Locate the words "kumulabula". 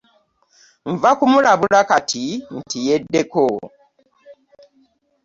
1.19-1.79